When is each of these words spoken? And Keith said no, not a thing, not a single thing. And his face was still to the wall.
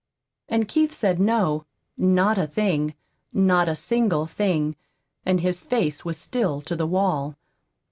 And 0.49 0.67
Keith 0.67 0.95
said 0.95 1.19
no, 1.19 1.67
not 1.95 2.39
a 2.39 2.47
thing, 2.47 2.95
not 3.31 3.69
a 3.69 3.75
single 3.75 4.25
thing. 4.25 4.75
And 5.27 5.41
his 5.41 5.61
face 5.61 6.03
was 6.03 6.17
still 6.17 6.59
to 6.61 6.75
the 6.75 6.87
wall. 6.87 7.35